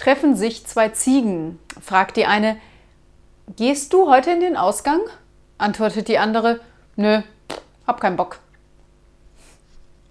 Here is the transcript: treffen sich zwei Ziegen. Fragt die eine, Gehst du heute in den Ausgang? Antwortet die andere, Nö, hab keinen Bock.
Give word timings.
treffen 0.00 0.34
sich 0.34 0.66
zwei 0.66 0.88
Ziegen. 0.88 1.58
Fragt 1.80 2.16
die 2.16 2.26
eine, 2.26 2.56
Gehst 3.56 3.92
du 3.92 4.08
heute 4.08 4.30
in 4.30 4.40
den 4.40 4.56
Ausgang? 4.56 5.00
Antwortet 5.58 6.08
die 6.08 6.18
andere, 6.18 6.60
Nö, 6.96 7.20
hab 7.86 8.00
keinen 8.00 8.16
Bock. 8.16 8.38